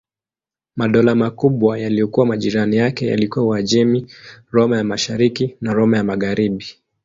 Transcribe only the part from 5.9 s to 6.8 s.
ya Magharibi.